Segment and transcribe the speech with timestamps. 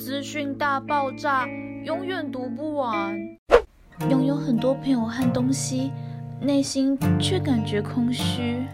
[0.00, 1.46] 资讯大爆炸，
[1.84, 3.14] 永远读不完。
[4.08, 5.92] 拥有很多朋友和东西，
[6.40, 8.64] 内心却感觉空虚。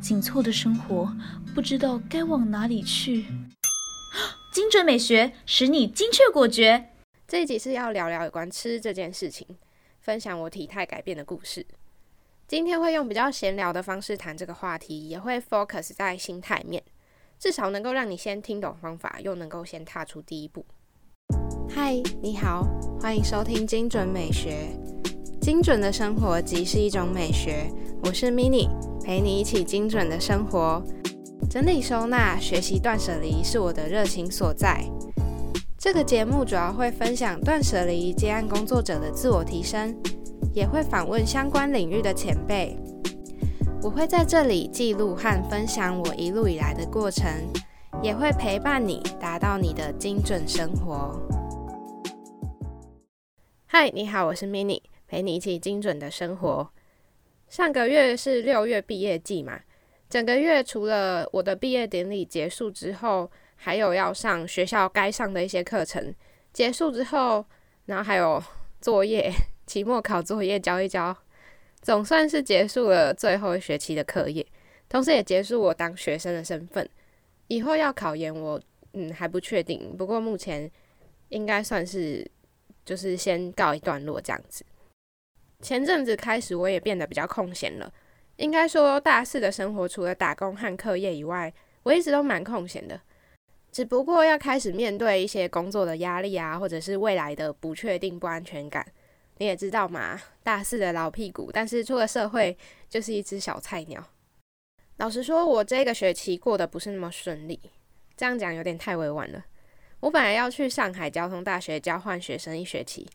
[0.00, 1.14] 紧凑的生活，
[1.54, 3.26] 不知道该往哪里去。
[4.54, 6.92] 精准美学使你精确果决。
[7.28, 9.46] 这一集是要聊聊有关吃这件事情，
[10.00, 11.66] 分享我体态改变的故事。
[12.48, 16.82] 今天会用比较闲聊的方式谈这个话题，也会 focus 在心态面。
[17.44, 20.64] 至少能够让你先听懂方法，又能够先踏出第一步。
[21.68, 22.66] 嗨，你好，
[22.98, 24.70] 欢迎收听精准美学。
[25.42, 27.70] 精准的生活即是一种美学。
[28.02, 28.70] 我是 Mini，
[29.04, 30.82] 陪你一起精准的生活。
[31.50, 34.82] 整理收纳、学习断舍离是我的热情所在。
[35.76, 39.94] 这个节目主要会分享断舍离接案工作者的自我提升，
[40.54, 42.74] 也会访问相关领域的前辈。
[43.84, 47.30] 我会在这里记录和分享我一路以来的过程，
[48.02, 51.14] 也会陪伴你达到你的精准生活。
[53.66, 56.70] 嗨，你好，我是 Mini，陪你一起精准的生活。
[57.50, 59.60] 上个月是六月毕业季嘛，
[60.08, 66.14] 整个月除了我的毕业典礼结束之后，还有要上学校该上的一些课程，
[66.54, 67.44] 结束之后，
[67.84, 68.42] 然后还有
[68.80, 69.30] 作业，
[69.66, 71.14] 期末考作业交一交。
[71.84, 74.44] 总算是结束了最后一学期的课业，
[74.88, 76.88] 同时也结束我当学生的身份。
[77.48, 78.58] 以后要考研，我
[78.94, 80.68] 嗯还不确定，不过目前
[81.28, 82.26] 应该算是
[82.86, 84.64] 就是先告一段落这样子。
[85.60, 87.92] 前阵子开始，我也变得比较空闲了。
[88.36, 92.98] 应该说，大四的生活除了打工和课业以外，我一直都蛮空闲的。
[93.70, 98.86] 只不过要开始面对一些工作的压力啊，或者是未来的不确定、不安全感。
[99.38, 102.56] 你也知道嘛，大四的老屁股，但是出了社会
[102.88, 104.06] 就是一只小菜鸟。
[104.98, 107.58] 老实说，我这个学期过得不是那么顺利，
[108.16, 109.44] 这样讲有点太委婉了。
[110.00, 113.08] 我本来要去上海交通大学交换学生一学期，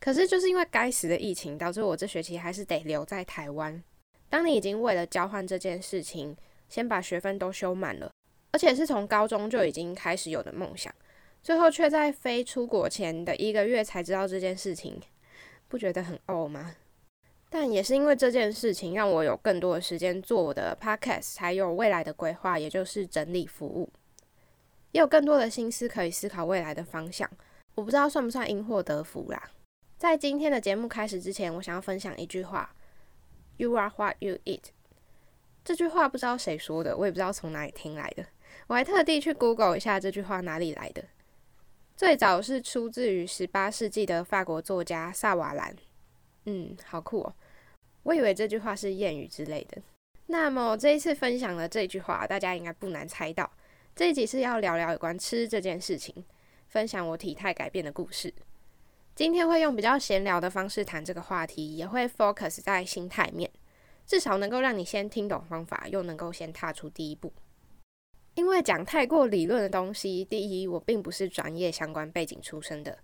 [0.00, 3.82] 可是就是因为该死的疫情，导致我这学期还是得留在台湾。
[4.30, 6.34] 当你已经为了交换这件事情，
[6.68, 8.10] 先把学分都修满了，
[8.52, 10.94] 而且是从高中就已经开始有的梦想，
[11.42, 14.98] 最后却在飞出国前的一个月才知道这件事情。
[15.68, 16.74] 不觉得很傲吗？
[17.50, 23.90] 但也是因为这件事情，让我有更多的时间做我的 podcast，还有未来的规划，也就是整理服务，
[24.92, 27.30] 也有更多的心思可以思考未来的方向。
[27.74, 29.50] 我不知道算不算因祸得福啦。
[29.96, 32.74] 在今天的节目开始之前，我想要分享一句话
[33.56, 34.64] ：“You are what you eat。”
[35.64, 38.24] 这句话不知道谁说的，我也不知道从哪里听来的。
[38.66, 41.04] 我还特地去 Google 一下这句话哪里来的。
[41.98, 45.74] 最早是出自于十八世纪的法国作家萨瓦兰，
[46.44, 47.34] 嗯，好酷哦！
[48.04, 49.82] 我以为这句话是谚语之类的。
[50.26, 53.50] 那么这一次分享的这句话，大家应该不难猜到，
[53.96, 56.24] 这一集是要聊聊有关吃这件事情，
[56.68, 58.32] 分享我体态改变的故事。
[59.16, 63.50] 今天会用比较闲聊的方式谈这个话题，也会 focus 在心态面，
[64.06, 67.32] 至少能够让你先听懂方法，又能够先踏出第一步。
[68.38, 72.96] 因为讲太过理论的东西，第一，我并不是专业相关背景出身的。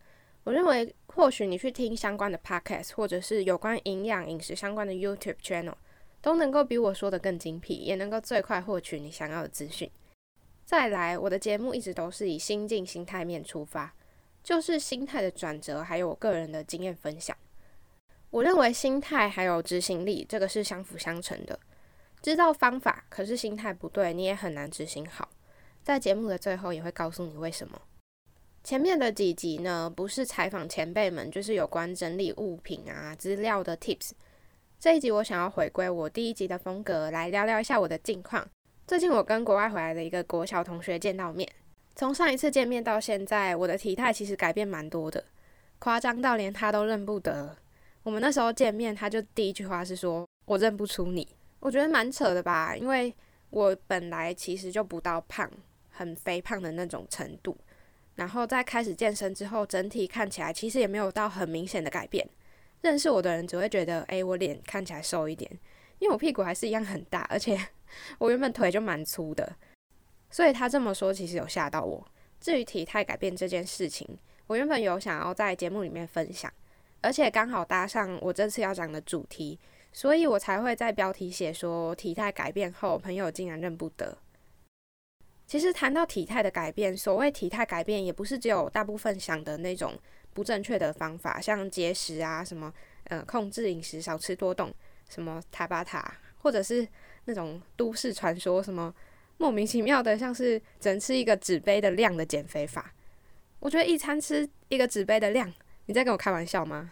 [0.45, 5.75] 我认为，或许你去听相关的 podcast，或者是有关营养饮食相关的 YouTube channel，
[6.21, 9.91] 都能够比我说的更精辟，也能够最快获取你想要的资讯。
[10.65, 13.93] 再来，我的节目一直都是以心境、心态面出发，
[14.45, 17.37] 就是心态的转折，还有我个人的经验分享。
[18.31, 21.59] 我认为心态还有执行力，这个是相辅相成的。
[22.25, 25.29] 知道方法，可是心态不对，你也很难执行好。
[25.83, 27.79] 在节目的最后，也会告诉你为什么。
[28.63, 34.13] 前面的几集呢，不是采访前辈们，就是有关整理物品啊、资料的 tips。
[34.81, 38.49] 这一集我想要回归我第一集的风格，来聊聊一下我的近况。
[38.87, 41.47] 最近我跟国外回来的一个国小同学见到面，
[41.95, 45.23] 从上一次见面到现在，我的体态其实改变蛮多的，
[45.79, 47.55] 夸张到连他都认不得。
[48.03, 51.29] 我们那时候见面，他就第一句话是说：“我认不出你。”
[51.65, 53.13] 我觉得蛮扯的吧，因为
[53.49, 55.51] 我本来其实就不到胖、
[55.89, 57.57] 很肥胖的那种程度，
[58.17, 62.29] 然后在开始健身之后，整体看起来其实也没有到很明显的改变。
[62.83, 65.51] 认识我的人只会觉得，诶，我脸看起来瘦一点，
[66.01, 67.59] 因为我屁股还是一样很大，而且
[68.21, 69.57] 我原本腿就蛮粗的，
[70.29, 72.07] 所以他这么说其实有吓到我。
[72.39, 74.07] 至于体态改变这件事情，
[74.49, 76.53] 我原本有想要在节目里面分享，
[77.01, 79.59] 而且刚好搭上我这次要讲的主题。
[79.95, 84.19] 所以我才会在标题写说体态改变后，朋友竟然认不得。
[85.47, 89.97] 其实谈到体态的改变，所谓体态改变，也不是只有大部分想的那种
[90.33, 92.75] 不正确的方法，像节食啊，什么
[93.05, 94.75] 呃控制饮食、少吃多动，
[95.09, 96.87] 什么塔巴塔，或者是
[97.27, 98.93] 那种都市传说，什么
[99.37, 102.93] 莫名其妙的，像是只能吃一个纸杯的量的减肥法。
[103.61, 105.53] 我觉得一餐吃一个纸杯的量，
[105.87, 106.91] 你在跟我开玩笑吗？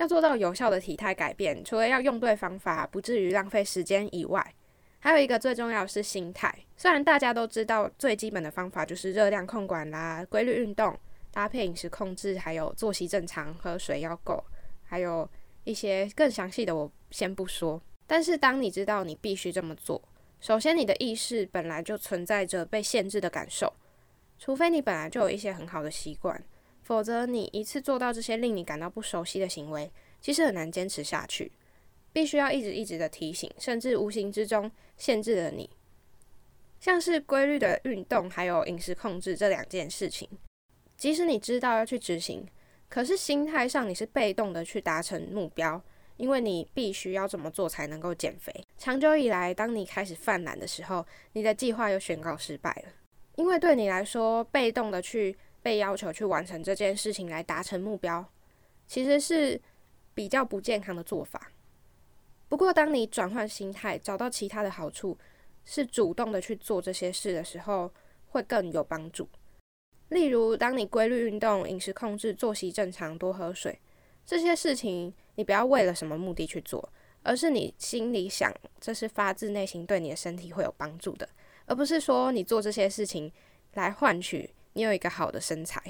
[0.00, 4.54] 要做到有效的体态改变，除了要用对方法，不至于浪费时间以外，
[4.98, 6.50] 还有一个最重要是心态。
[6.74, 10.98] 虽然大家都知道最基本的方法就是热量控管啦、规律运动、
[11.30, 14.42] 搭配饮食控制，还有作息正常、喝水要够，
[14.84, 15.28] 还有
[15.64, 17.78] 一些更详细的我先不说。
[18.06, 20.02] 但是当你知道你必须这么做，
[20.40, 23.70] 首先你的意识本来就存在着被限制的感受，
[24.38, 26.42] 除非你本来就有一些很好的习惯。
[26.90, 29.88] 否则，你一次做到这些令你感到不熟悉的行为，
[30.20, 31.52] 其实很难坚持下去。
[32.12, 35.70] 必须要一直一直的提醒，甚至无形之中限制了你。
[36.80, 40.28] 像是规律的运动，还有饮食控制这两件事情，
[40.96, 42.44] 即使你知道要去执行，
[42.88, 45.80] 可是心态上你是被动的去达成目标，
[46.16, 48.52] 因为你必须要这么做才能够减肥。
[48.76, 52.92] 长久以来，当你开始犯懒的时候，你的计划又宣告失败了，
[53.36, 55.38] 因为对你来说，被动的去。
[55.62, 58.24] 被要求去完成这件事情来达成目标，
[58.86, 59.60] 其实是
[60.14, 61.52] 比较不健康的做法。
[62.48, 65.16] 不过，当你转换心态，找到其他的好处，
[65.64, 67.92] 是主动的去做这些事的时候，
[68.28, 69.28] 会更有帮助。
[70.08, 73.78] 例如，当你规律运动、饮食控制、作息正常、多喝水
[74.26, 76.92] 这些事情，你不要为了什么目的去做，
[77.22, 81.28] 而是你心里想这是发自内心对你的身体会有帮助的，
[81.66, 83.30] 而不是说你做这些事情
[83.74, 84.50] 来换取。
[84.72, 85.82] 你有一个好的身材，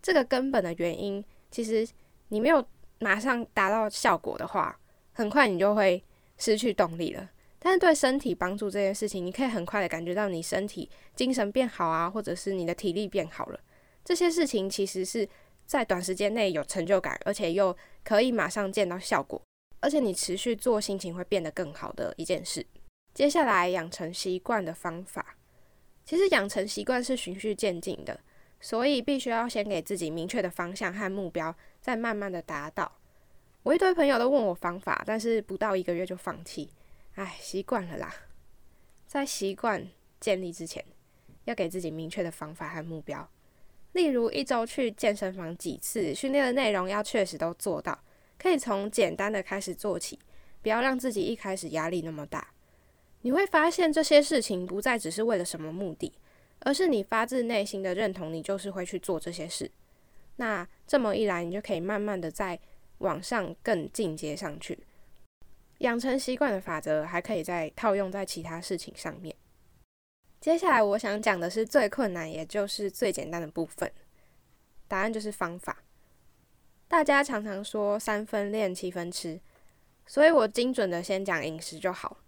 [0.00, 1.86] 这个根本的原因，其实
[2.28, 2.64] 你没有
[2.98, 4.78] 马上达到效果的话，
[5.12, 6.02] 很快你就会
[6.38, 7.30] 失去动力了。
[7.58, 13.60] 但是对身体帮助这件事情，你可以很快的感觉到你身体精神变好啊，或者是你的体力变好了。
[14.04, 15.28] 这些事情其实是
[15.66, 19.42] 在短时间内有成就感，而且又可以马上见到效果，
[19.80, 22.64] 而且你持续做，心情会变得更好的一件事。
[23.12, 25.35] 接下来养成习惯的方法。
[26.06, 28.18] 其实养成习惯是循序渐进的，
[28.60, 32.90] 所以必须要先给自己明确的方向和目标，再慢慢的达到。
[33.64, 36.70] 我一堆朋友都问我方法，但是不到一个月就放弃。
[37.16, 38.14] 唉，习惯了啦。
[39.08, 39.88] 在习惯
[40.20, 40.84] 建立之前，
[41.44, 43.28] 要给自己明确的方法和目标。
[43.92, 47.98] 例如一周去健身房几次，训练的内容要确实都做到。
[48.38, 50.18] 可以从简单的开始做起，
[50.62, 52.46] 不要让自己一开始压力那么大。
[53.22, 56.12] 你会发现这些事情不再只是为了什么目的，
[56.60, 59.70] 而是你发自内心的认同，你就是会去做这些事。
[60.36, 62.58] 那这么一来，你就可以慢慢的在
[62.98, 64.78] 往上更进阶上去。
[65.78, 69.34] 养成习惯的法则还可以再套用在其他事情上面。
[70.40, 73.90] 接下来我想讲的是最困难，也就是最简单的部分。
[74.86, 75.82] 答案就是方法。
[76.86, 79.40] 大家常常说三分练，七分吃，
[80.06, 82.18] 所以我精准的先讲饮食就好。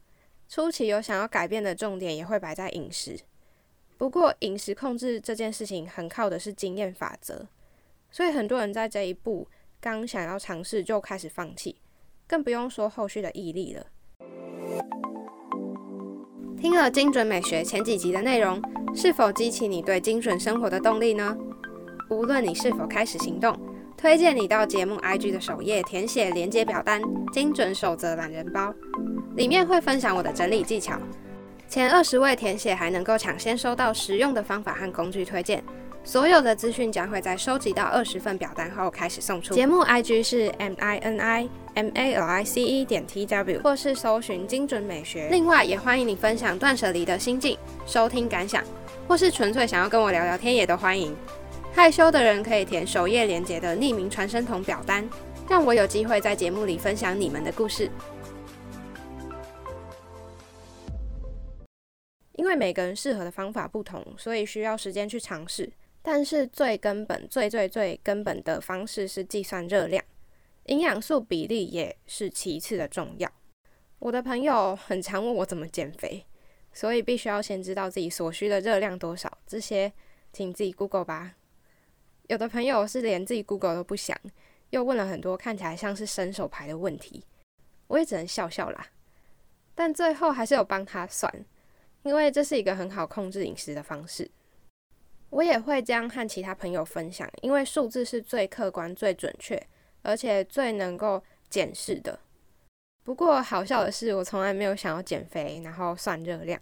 [0.49, 3.21] 初期有想要改变的重点，也会摆在饮食。
[3.99, 7.47] 不过，饮食控制这件事情很靠的是经验法则，
[8.11, 9.47] 所以很多人在这一步
[9.81, 11.77] 刚想要尝试就开始放弃，
[12.27, 13.87] 更不用说后续的毅力了。
[16.57, 18.63] 听了精准美学前几集的内容，
[18.95, 21.37] 是否激起你对精准生活的动力呢？
[22.09, 23.55] 无论你是否开始行动，
[23.99, 27.03] 推荐你到节目 IG 的首页填写连接表单
[27.35, 28.75] “精准守则懒人包”。
[29.39, 30.99] 里面会分享我的整理技巧，
[31.69, 35.63] 前二十位填写还能够抢先收到实用的方法和工具推荐。
[36.03, 39.55] 所有的资讯将会在收集到二十份表单后开始送出。
[39.55, 45.29] 节目 IG 是 M I N I M A L I C E 点 T W，或是搜寻精准美学。
[45.31, 48.65] 另外，也欢迎你分享断舍离的心境、收听感想，
[49.07, 51.15] 或是纯粹想要跟我聊聊天，也都欢迎。
[51.73, 55.09] 害羞的人可以填首页连接的匿名传声筒表单，
[55.49, 57.89] 让我有机会在节目里分享你们的故事。
[62.39, 65.69] 因为每个人适合的方法不同，所以需要时间去尝试。
[66.03, 70.03] 但是最根本、最最最根本的方式是计算热量，
[70.67, 73.29] 营养素比例也是其次的重要。
[73.99, 76.25] 我的朋友很常问我怎么减肥，
[76.73, 79.37] 所以必须要先知道自己所需的热量多少。
[79.45, 79.93] 这些
[80.33, 81.35] 请自己 Google 吧。
[82.29, 84.17] 有的朋友是连自己 Google 都不想，
[84.71, 87.25] 又问了很多看起来像是伸手牌的问题，
[87.89, 88.87] 我也只能笑笑啦。
[89.75, 91.45] 但最后还是有帮他算。
[92.03, 94.31] 因为这是一个很好控制饮食的方式，
[95.31, 97.29] 我也会这样和其他朋友分享。
[97.43, 99.61] 因为数字是最客观、最准确，
[100.03, 102.19] 而且最能够检视的。
[103.05, 106.61] 不过好笑的是，我从来没有想要减肥，然后算热量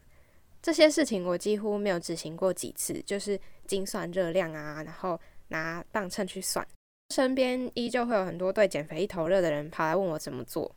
[0.62, 6.66] 这些事情，我几乎没有执行过几次，就是精算热量啊，然后拿磅秤去算。
[7.14, 10.75] 身边依旧会有很多对减肥一头热的人跑来问我怎么做。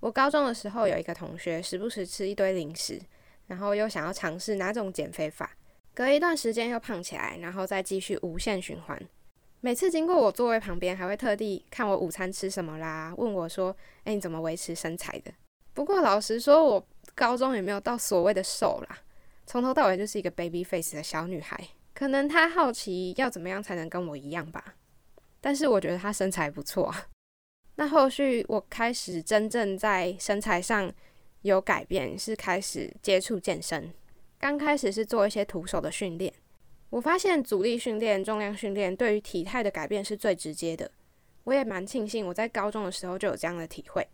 [0.00, 3.00] 我高中的时候有一个同学，时不时吃一堆零食。
[3.46, 5.50] 然后又想要尝试哪种减肥法，
[5.94, 9.00] 隔一段时间又胖起来，然后再继续无限循环。
[9.60, 13.74] 每次经过我座位旁边，还会特地看我午餐吃什么啦，问我说
[14.04, 15.32] ：“哎，你怎么维持身材的？”
[15.74, 18.98] 不过老实说，我高中也没有到所谓的瘦啦，
[19.46, 21.58] 从头到尾就是一个 baby face 的小女孩。
[21.94, 24.74] 可能她好奇要怎么样才能跟我一样吧。
[25.40, 26.94] 但是我觉得她身材不错。
[27.76, 30.92] 那后续我开始真正在身材上
[31.46, 33.92] 有改变，是开始接触健身。
[34.38, 36.32] 刚开始是做一些徒手的训练。
[36.90, 40.90] 我发现阻力训练、重量训练对于体态的改变是最直接的。
[41.44, 44.06] 我也蛮庆幸我在高中的时候就有这样的体会。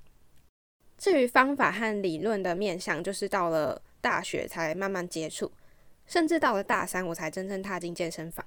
[0.97, 5.51] 至于方法和理论的面向，就是到了大学才慢慢接触，
[6.07, 8.47] 甚至到了大三我才真正踏进健身房。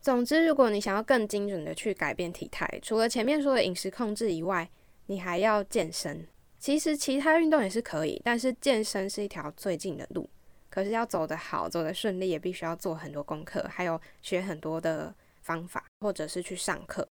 [0.00, 4.68] 总之，如果你想要更精准的去改变体态，除了前面说的饮食控制以外，
[5.06, 6.26] 你还要健身。
[6.64, 10.26] 其实其他运动也是可以，但是健身是一条最近的路。
[10.70, 17.06] 可是要走得好，走得顺利，也必须要做很多功课，还有学很多的方法，或者是去上课。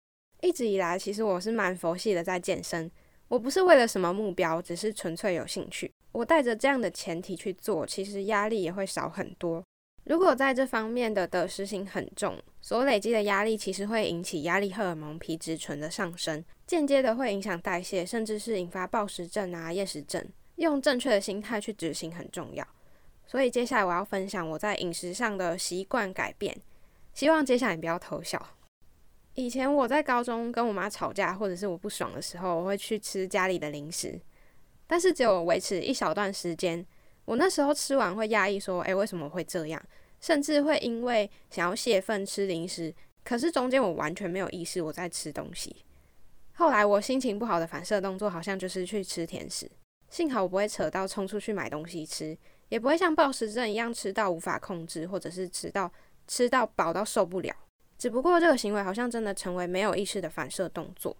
[0.41, 2.91] 一直以来，其实我是蛮佛系的在健身，
[3.27, 5.91] 我不是为了什么目标，只是纯粹有兴趣。
[6.12, 9.63] 我带着这样的前提去做，其实压力也会少很多。
[10.03, 20.23] 如果在这方面的得失心很重，所累积的压力其实会引起压力荷尔蒙皮质醇的上升，间接的会影响代谢，甚至是引发暴食症啊、厌食症。
[20.57, 22.63] 用正确的心态去执行很重要。
[23.25, 26.55] 所以接下来我要分享我在饮食上的习惯改变，
[27.15, 28.39] 希望接下来你不要偷笑。
[29.33, 34.21] 以前我在高中跟我妈吵架，或者是我不爽的时候，我会去吃家里的零食，
[34.85, 36.85] 但是只有维持一小段时间。
[37.25, 39.81] 我那时候吃完会压抑说：“诶，为什么会这样？”
[40.21, 45.75] 甚至会因为想要泄愤吃零食，可是中间我完全没有意识我在吃东西。
[46.60, 49.72] 后来我心情不好的反射动作好像就是去吃甜食，
[50.10, 52.38] 幸好我不会扯到冲出去买东西吃。
[52.68, 55.89] 也不会像暴食症一样吃到无法控制，或者是吃到
[56.28, 57.56] 吃到饱到受不了。
[57.98, 61.16] 只不过这个行为好像真的成为没有意识的反射动作。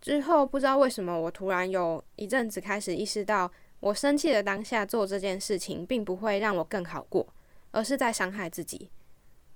[0.00, 3.50] 之后不知道为什么，我突然有一阵子开始意识到，
[3.80, 7.26] 我生气的当下做这件事情，并不会让我更好过，
[7.72, 8.88] 而是在伤害自己。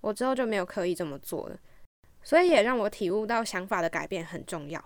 [0.00, 1.56] 我之后就没有刻意这么做了。
[2.24, 4.84] 所以也让我体悟到想法的改变很重要。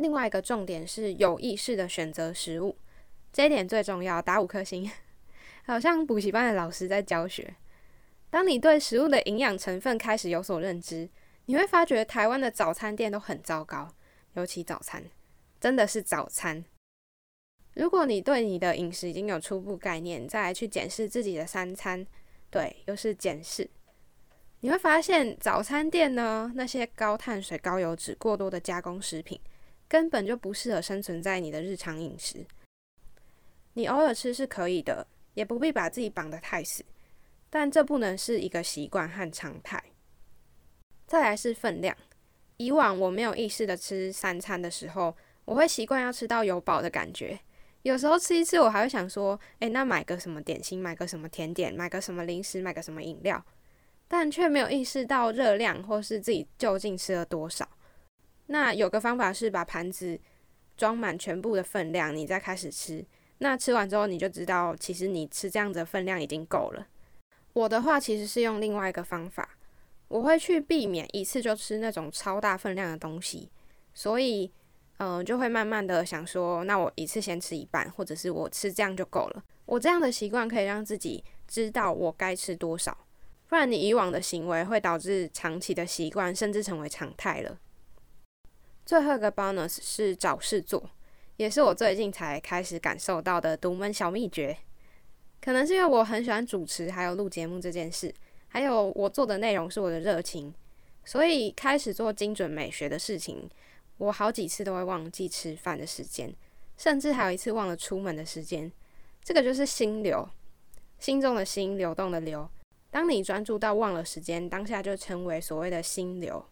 [0.00, 2.74] 另外一个重点是有意识的选择食物，
[3.30, 4.90] 这一点最重要，打五颗星。
[5.66, 7.54] 好像补习班的老师在教学。
[8.30, 11.08] 当你对食物的营养成分开始有所认知，
[11.44, 13.88] 你会发觉台湾的早餐店都很糟糕，
[14.32, 15.04] 尤其早餐，
[15.60, 16.64] 真的是早餐。
[17.74, 22.04] 如果你对你的饮食已经有初步概念，再来去检视自己的三餐，
[22.50, 23.68] 对，又是检视，
[24.60, 29.38] 你会发现早餐店呢，那些高碳水、高油脂、过多的加工食品，
[29.90, 32.46] 根本就不适合生存在你的日常饮食。
[33.74, 35.06] 你偶尔吃是可以的。
[35.34, 36.84] 也不必把自己绑得太死，
[37.48, 39.82] 但这不能是一个习惯和常态。
[41.06, 41.96] 再来是分量，
[42.56, 47.38] 以往我没有意识的吃三餐的时候，我会习惯要吃到有饱的感觉。
[47.82, 53.42] 有时候吃一次，我还会想说，诶，那买个什么点心，买个什么甜点，买个什么零食，买个什么饮料，
[54.08, 57.66] 但却没有意识到热量或是自己究竟吃了多少。
[58.52, 60.18] 那有个方法是把盘子
[60.76, 63.04] 装满全部的分量，你再开始吃。
[63.38, 66.84] 那吃完之后，你就知道，其实你吃这样子的分量已经够了。
[67.52, 69.56] 我的话其实是用另外一个方法，
[70.08, 73.48] 我会去避免一次就吃那种超大分量的东西，
[73.94, 74.50] 所以，
[74.98, 79.44] 嗯，就会慢慢的想说，那我一次先吃一半，或者是我吃这样就够了。
[79.66, 83.06] 我这样的习惯可以让自己知道我该吃多少，
[83.46, 87.56] 不然你以往的行为会导致长期的习惯，甚至成为常态了。
[88.90, 90.82] 最后一个 bonus 是找事做。
[91.36, 94.58] 也是我最近才开始感受到的独门小秘诀，
[95.40, 98.12] 可能是因为我很喜欢主持，还有录节目这件事，
[98.48, 100.52] 还有我做的内容是我的热情，
[101.04, 103.48] 所以开始做精准美学的事情，
[103.98, 106.34] 我好几次都会忘记吃饭的时间，
[106.76, 108.72] 甚至还有一次忘了出门的时间。
[109.22, 110.28] 这个就是心流，
[110.98, 112.50] 心中的心，流动的流。
[112.90, 116.44] 当你专注到忘了时间，当下就称为所谓的心流。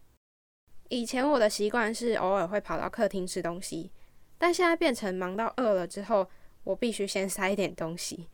[0.88, 3.90] 以前我的习惯是偶尔会跑到客厅吃东西。
[4.40, 6.28] 但现在变成忙到饿了之后，
[6.62, 8.28] 我必须先塞一点东西，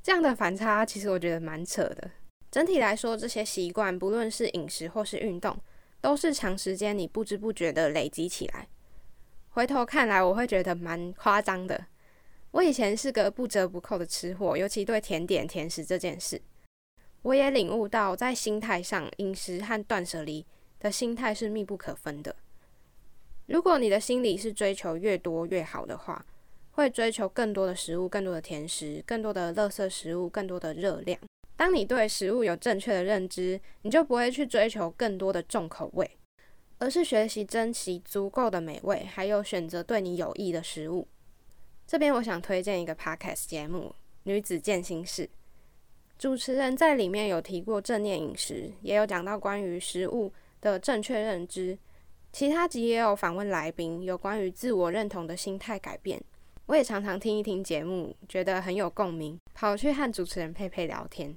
[0.00, 2.10] 这样的反差其实我觉得蛮扯的。
[2.48, 5.58] 整体来说，这些习惯不论是饮食或是运动，
[6.00, 8.68] 都是长时间你不知不觉的累积起来。
[9.48, 11.86] 回头看来，我会觉得蛮夸张的。
[12.52, 16.40] 我以前是个不折不扣的吃货，尤其对甜点、甜食这件事，
[17.22, 20.46] 我也领悟到，在心态上，饮食和断舍离
[20.82, 22.34] 的心态是密不可分的。
[23.46, 26.26] 如果你的心里是追求越多越好的话，
[26.72, 31.16] 会追求更多的食物、更多的甜食、更多的垃圾食物、更多的热量。
[31.56, 36.18] 当你对食物有正确的认知，你就不会去追求更多的重口味，
[36.78, 41.06] 而是学习珍惜足够的美味，还有选择对你有益的食物。
[41.86, 43.90] 这边我想推荐一个 podcast 节目
[44.24, 45.26] 《女子健心室》，
[46.18, 51.78] 主持人在里面有提过正念饮食，也有讲到关于食物的正确认知。
[52.32, 56.18] 其他集也有访问来宾，有关于自我认同的心态改变。
[56.64, 61.36] 我也常常听一听节目，觉得很有共鸣，跑去和主持人佩佩聊天。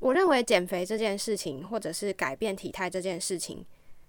[0.00, 3.64] 我认为减肥这件事情，或者是改变体态这件事情，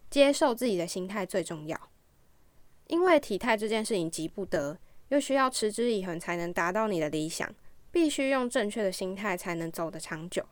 [0.10, 1.80] 接受自己的心态最重要。
[2.88, 4.77] 因为体态这件事情急不得，
[5.10, 7.54] 又需要持之以恒才能达到你的理想，
[7.92, 10.44] 必须用正确的心态才能走得长久。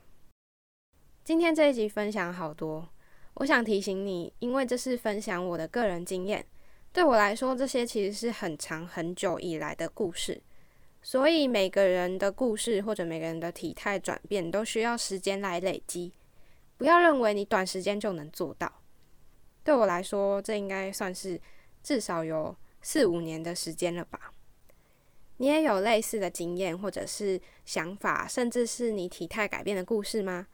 [1.24, 2.90] 今天这一集分享好多。
[3.36, 6.46] 我想提醒你，因为这是分享我的个人经验，
[6.92, 10.42] 对我来说，这些其实是很长很久以来的故事，
[11.02, 16.14] 所以每个人的故事或者每个人的体态转变都需要时间来累积。
[16.78, 18.82] 不要认为你短时间就能做到。
[19.64, 21.40] 对我来说，这应该算是
[21.84, 24.32] 至少有四五年的时间了吧。
[25.38, 30.48] 你也有类似的经验或者是想法，甚至是你体态改变的故事吗？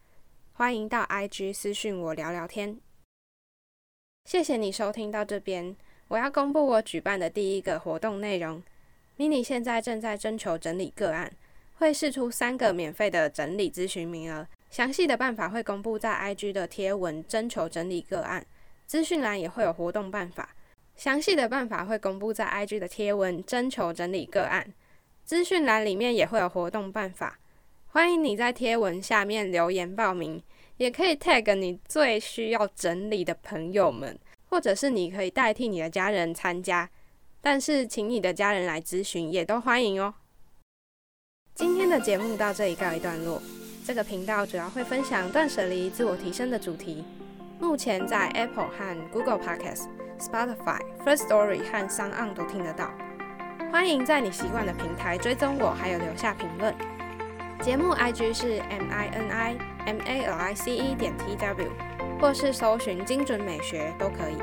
[0.53, 2.77] 欢迎到 IG 私讯我聊聊天。
[4.25, 5.75] 谢谢你收听到这边，
[6.07, 8.61] 我要公布我举办的第一个活动内容。
[9.17, 11.31] mini 现在正在征求整理个案，
[11.75, 14.47] 会试出三个免费的整理咨询名额。
[14.69, 18.45] 详细的办法会公布在 IG 的贴文，征求整理个案。
[18.85, 20.55] 资讯栏也会有活动办法，
[20.95, 24.71] 详细的办法会公布在 IG 的贴文，征求整理个案。
[25.23, 27.39] 资讯栏里面也会有活动办法。
[27.93, 30.41] 欢迎你在贴文下面留言报名，
[30.77, 34.17] 也可以 tag 你最需要整理的朋友们，
[34.47, 36.89] 或者是你可以代替你的家人参加，
[37.41, 40.13] 但是请你的家人来咨询也都欢迎哦。
[41.53, 43.41] 今天的节目到这里告一段落。
[43.85, 47.03] 这个频道主要会分享断舍离、自我提升的主题，
[47.59, 52.89] 目前在 Apple 和 Google Podcast、Spotify、First Story 和 Sound 都听得到。
[53.69, 56.73] 欢迎在你习惯的平台追踪我，还有留下评论。
[57.61, 61.69] 节目 IG 是 M I N I M A L I C E 点 T W，
[62.19, 64.37] 或是搜寻精准美学都可以。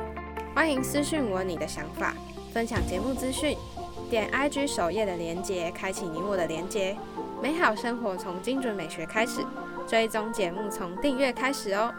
[0.55, 2.15] 欢迎私讯我你的想法，
[2.55, 3.57] 分享节目资讯。
[4.09, 6.97] 点 IG 首页的连接，开启你我的连接。
[7.43, 9.45] 美好生活从精准美学开始，
[9.85, 11.93] 追踪节目从订阅开始哦。